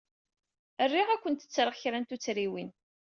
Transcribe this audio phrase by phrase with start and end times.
[0.93, 2.69] Riɣ ad k-ttreɣ kra n tuttriwin.